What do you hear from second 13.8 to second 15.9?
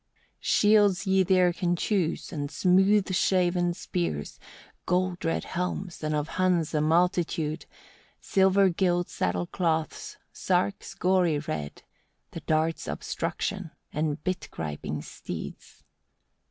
and bit griping steeds.